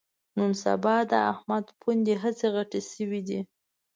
[0.37, 3.39] نن سبا د احمد پوندې هسې غټې شوې دي